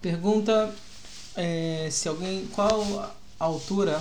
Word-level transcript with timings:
Pergunta 0.00 0.74
é, 1.36 1.88
se 1.90 2.08
alguém. 2.08 2.46
Qual 2.48 2.82
a 3.38 3.44
altura 3.44 4.00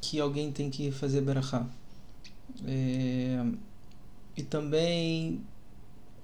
que 0.00 0.20
alguém 0.20 0.52
tem 0.52 0.70
que 0.70 0.90
fazer 0.90 1.20
berachá? 1.20 1.66
É, 2.66 3.44
e 4.36 4.42
também. 4.42 5.40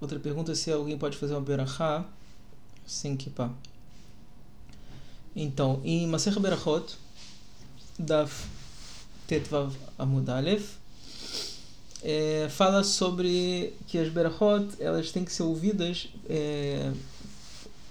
Outra 0.01 0.19
pergunta 0.19 0.55
se 0.55 0.71
alguém 0.71 0.97
pode 0.97 1.17
fazer 1.17 1.35
uma 1.35 1.41
berachá 1.41 2.05
sem 2.87 3.17
kippah. 3.17 3.51
Então, 5.35 5.81
em 5.85 6.07
Maser 6.07 6.39
Berachot, 6.41 6.97
Daf 7.99 8.47
Tetvav 9.29 9.73
Amud 9.97 10.27
é, 12.03 12.49
fala 12.51 12.83
sobre 12.83 13.75
que 13.87 13.99
as 13.99 14.09
berachot 14.09 14.67
elas 14.81 15.13
têm 15.13 15.25
que 15.25 15.33
ser 15.33 15.43
ouvidas 15.43 16.09
é, 16.29 16.93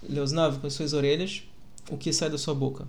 leosnav 0.08 0.60
com 0.60 0.68
as 0.68 0.74
suas 0.74 0.94
orelhas 0.94 1.44
o 1.90 1.98
que 1.98 2.14
sai 2.14 2.30
da 2.30 2.38
sua 2.38 2.54
boca 2.54 2.88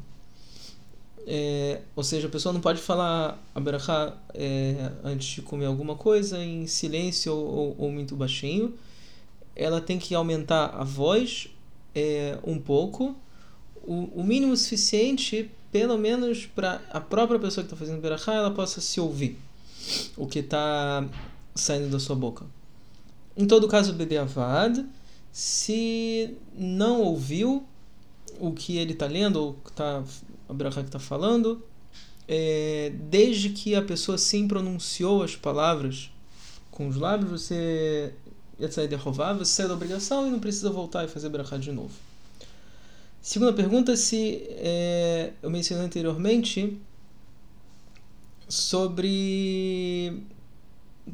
é, 1.26 1.80
ou 1.94 2.02
seja 2.02 2.26
a 2.26 2.30
pessoa 2.30 2.52
não 2.52 2.60
pode 2.60 2.80
falar 2.80 3.42
a 3.54 3.60
berachá 3.60 4.16
é, 4.34 4.90
antes 5.04 5.28
de 5.28 5.42
comer 5.42 5.66
alguma 5.66 5.94
coisa 5.94 6.42
em 6.42 6.66
silêncio 6.66 7.32
ou, 7.34 7.46
ou, 7.46 7.76
ou, 7.78 7.92
muito 7.92 8.16
baixinho 8.16 8.74
ela 9.54 9.80
tem 9.80 9.98
que 9.98 10.14
aumentar 10.14 10.66
a 10.74 10.84
voz 10.84 11.48
é, 11.94 12.38
um 12.44 12.58
pouco 12.58 13.14
o, 13.82 14.20
o 14.20 14.24
mínimo 14.24 14.56
suficiente 14.56 15.50
pelo 15.70 15.96
menos 15.96 16.46
para 16.46 16.80
a 16.90 17.00
própria 17.00 17.38
pessoa 17.38 17.64
que 17.64 17.72
está 17.72 17.76
fazendo 17.76 18.00
berachá 18.00 18.34
ela 18.34 18.50
possa 18.50 18.80
se 18.80 19.00
ouvir 19.00 19.38
o 20.16 20.26
que 20.26 20.40
está 20.40 21.04
saindo 21.54 21.90
da 21.90 21.98
sua 21.98 22.16
boca. 22.16 22.44
Em 23.36 23.46
todo 23.46 23.68
caso, 23.68 23.92
Bedeavad, 23.92 24.84
se 25.32 26.36
não 26.54 27.02
ouviu 27.02 27.64
o 28.38 28.52
que 28.52 28.76
ele 28.76 28.92
está 28.92 29.06
lendo, 29.06 29.36
ou 29.36 29.52
tá, 29.74 30.02
a 30.48 30.52
Braha 30.52 30.82
que 30.82 30.88
está 30.88 30.98
falando, 30.98 31.62
é, 32.26 32.92
desde 33.08 33.50
que 33.50 33.74
a 33.74 33.82
pessoa 33.82 34.16
sim 34.16 34.46
pronunciou 34.46 35.22
as 35.22 35.36
palavras 35.36 36.10
com 36.70 36.88
os 36.88 36.96
lábios, 36.96 37.30
você 37.30 38.12
sair 38.70 38.88
de 38.88 38.94
Rová, 38.94 39.32
você 39.32 39.52
sai 39.52 39.68
da 39.68 39.74
obrigação 39.74 40.26
e 40.26 40.30
não 40.30 40.38
precisa 40.38 40.70
voltar 40.70 41.04
e 41.04 41.08
fazer 41.08 41.28
Braha 41.28 41.58
de 41.58 41.72
novo. 41.72 41.94
Segunda 43.22 43.52
pergunta, 43.52 43.96
se 43.96 44.46
é, 44.50 45.32
eu 45.42 45.50
mencionei 45.50 45.84
anteriormente 45.84 46.78
sobre 48.48 50.22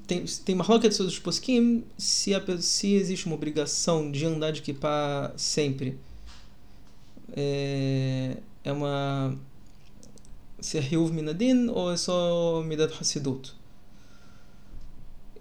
tem, 0.06 0.24
tem 0.24 0.54
uma 0.54 0.64
roca 0.64 0.88
dos 0.88 1.18
poskim 1.18 1.84
se, 1.96 2.34
a, 2.34 2.42
se 2.60 2.94
existe 2.94 3.26
uma 3.26 3.34
obrigação 3.34 4.10
de 4.10 4.24
andar 4.24 4.52
de 4.52 4.62
kippah 4.62 5.32
sempre. 5.36 5.98
É, 7.32 8.36
é 8.64 8.72
uma. 8.72 9.36
Se 10.60 10.78
é 10.78 10.80
Riuv 10.80 11.12
Minadin 11.12 11.68
ou 11.68 11.92
é 11.92 11.96
só 11.96 12.62
Midat 12.64 12.94
Hassidut. 13.00 13.54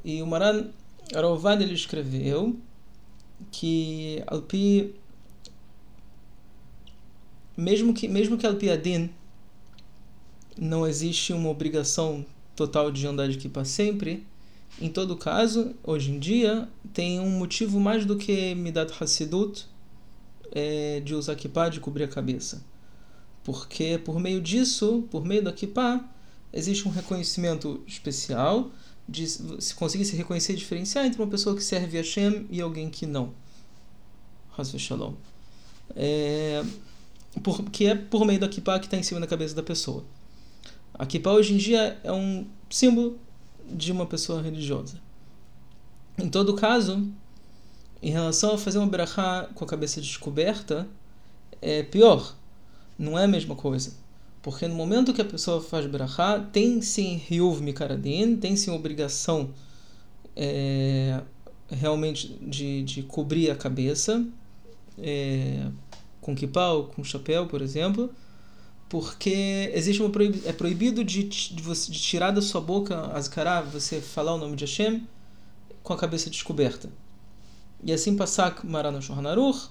E 0.03 0.21
o 0.21 0.27
Maran 0.27 0.69
Aravad 1.13 1.63
ele 1.63 1.73
escreveu 1.73 2.57
que 3.51 4.23
Alpi. 4.27 4.93
Mesmo 7.57 7.93
que, 7.93 8.07
mesmo 8.07 8.37
que 8.37 8.45
Alpi 8.45 8.69
Adin 8.69 9.09
não 10.57 10.85
existe 10.85 11.31
uma 11.33 11.49
obrigação 11.49 12.25
total 12.55 12.91
de 12.91 13.07
andar 13.07 13.27
de 13.27 13.37
equipa 13.37 13.63
sempre. 13.63 14.25
Em 14.79 14.89
todo 14.89 15.15
caso, 15.15 15.73
hoje 15.83 16.11
em 16.11 16.19
dia, 16.19 16.67
tem 16.93 17.19
um 17.19 17.29
motivo 17.29 17.79
mais 17.79 18.05
do 18.05 18.17
que 18.17 18.53
Midat 18.55 18.91
Hassidut 18.99 19.67
é, 20.51 20.99
de 20.99 21.15
usar 21.15 21.35
kippah, 21.35 21.69
de 21.69 21.79
cobrir 21.79 22.03
a 22.03 22.07
cabeça. 22.07 22.63
Porque 23.43 23.97
por 24.03 24.19
meio 24.19 24.41
disso, 24.41 25.07
por 25.09 25.23
meio 25.23 25.41
da 25.41 25.53
kippah, 25.53 26.03
existe 26.51 26.87
um 26.87 26.91
reconhecimento 26.91 27.81
especial 27.87 28.71
de 29.07 29.27
se 29.27 29.73
conseguir 29.75 30.03
se 30.03 30.15
reconhecer 30.15 30.53
e 30.53 30.55
diferenciar 30.55 31.05
entre 31.05 31.21
uma 31.21 31.29
pessoa 31.29 31.55
que 31.55 31.63
serve 31.63 31.97
a 31.97 32.01
Hashem 32.01 32.47
e 32.49 32.59
alguém 32.59 32.89
que 32.89 33.05
não. 33.05 33.33
Hasve 34.57 34.79
Shalom. 34.79 35.13
É, 35.95 36.63
que 37.71 37.85
é 37.85 37.95
por 37.95 38.25
meio 38.25 38.39
da 38.39 38.49
kippah 38.49 38.79
que 38.79 38.87
está 38.87 38.97
em 38.97 39.03
cima 39.03 39.19
da 39.19 39.27
cabeça 39.27 39.53
da 39.53 39.63
pessoa. 39.63 40.03
A 40.93 41.05
kippah 41.05 41.33
hoje 41.33 41.53
em 41.53 41.57
dia 41.57 41.99
é 42.03 42.11
um 42.11 42.47
símbolo 42.69 43.19
de 43.69 43.91
uma 43.91 44.05
pessoa 44.05 44.41
religiosa. 44.41 44.99
Em 46.17 46.29
todo 46.29 46.55
caso, 46.55 47.07
em 48.01 48.11
relação 48.11 48.53
a 48.53 48.57
fazer 48.57 48.77
uma 48.77 48.87
berachá 48.87 49.49
com 49.53 49.65
a 49.65 49.67
cabeça 49.67 49.99
descoberta, 49.99 50.87
é 51.61 51.83
pior. 51.83 52.35
Não 52.97 53.17
é 53.17 53.25
a 53.25 53.27
mesma 53.27 53.55
coisa. 53.55 53.93
Porque 54.41 54.67
no 54.67 54.75
momento 54.75 55.13
que 55.13 55.21
a 55.21 55.25
pessoa 55.25 55.61
faz 55.61 55.85
berachá, 55.87 56.39
tem 56.39 56.81
sim 56.81 57.15
riuv 57.15 57.61
mikaradin, 57.61 58.37
tem 58.37 58.55
sim 58.55 58.71
obrigação 58.71 59.49
é, 60.35 61.21
realmente 61.67 62.27
de, 62.41 62.83
de 62.83 63.03
cobrir 63.03 63.49
a 63.49 63.55
cabeça, 63.55 64.25
é, 64.99 65.67
com 66.21 66.35
kippah 66.35 66.73
ou 66.73 66.83
com 66.85 67.03
chapéu, 67.03 67.47
por 67.47 67.61
exemplo, 67.61 68.13
porque 68.89 69.71
existe 69.73 70.01
uma 70.01 70.09
proib... 70.09 70.41
é 70.45 70.53
proibido 70.53 71.03
de, 71.03 71.23
de, 71.23 71.61
você, 71.61 71.91
de 71.91 71.99
tirar 71.99 72.31
da 72.31 72.41
sua 72.41 72.61
boca 72.61 73.11
azkará, 73.13 73.61
você 73.61 73.99
falar 73.99 74.33
o 74.35 74.37
nome 74.37 74.55
de 74.55 74.65
Hashem 74.65 75.07
com 75.83 75.93
a 75.93 75.97
cabeça 75.97 76.29
descoberta. 76.29 76.89
E 77.83 77.91
assim 77.91 78.15
passar 78.15 78.63
Marana 78.63 79.01
Shornaruch. 79.01 79.69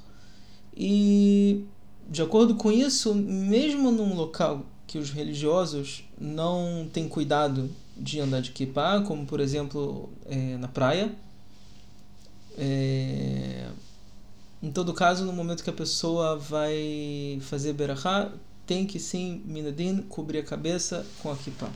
E 0.77 1.65
de 2.09 2.23
acordo 2.23 2.55
com 2.55 2.71
isso, 2.71 3.15
mesmo 3.15 3.91
num 3.91 4.15
local 4.15 4.67
que 4.87 4.99
os 4.99 5.11
religiosos 5.11 6.05
não 6.19 6.89
têm 6.93 7.09
cuidado 7.09 7.71
de 7.97 8.21
andar 8.21 8.41
de 8.41 8.51
kippah, 8.51 9.03
como 9.03 9.25
por 9.25 9.41
exemplo 9.41 10.11
é, 10.27 10.57
na 10.57 10.69
praia, 10.69 11.13
é, 12.57 13.69
em 14.63 14.71
todo 14.71 14.95
caso, 14.95 15.25
no 15.25 15.33
momento 15.33 15.63
que 15.63 15.71
a 15.71 15.75
pessoa 15.75 16.37
vai 16.37 17.39
fazer 17.43 17.73
berachá, 17.75 18.33
tem 18.67 18.87
que 18.87 18.99
sim, 18.99 19.43
Minadin, 19.45 20.03
cobrir 20.03 20.39
a 20.39 20.45
cabeça 20.45 21.07
com 21.23 21.31
a 21.31 21.37
kippah. 21.37 21.71